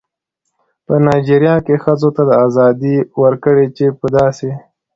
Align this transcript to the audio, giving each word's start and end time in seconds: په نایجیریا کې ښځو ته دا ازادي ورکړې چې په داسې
په 0.85 0.93
نایجیریا 1.05 1.55
کې 1.65 1.75
ښځو 1.83 2.09
ته 2.15 2.21
دا 2.29 2.35
ازادي 2.47 2.95
ورکړې 3.21 3.65
چې 3.77 3.85
په 3.99 4.07
داسې 4.17 4.49